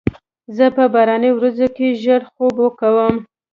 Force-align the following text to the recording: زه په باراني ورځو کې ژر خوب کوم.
زه 0.57 0.65
په 0.75 0.83
باراني 0.93 1.31
ورځو 1.33 1.67
کې 1.75 1.87
ژر 2.03 2.21
خوب 2.31 2.57
کوم. 2.79 3.15